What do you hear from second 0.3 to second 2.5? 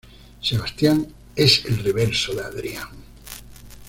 Sebastián es el reverso de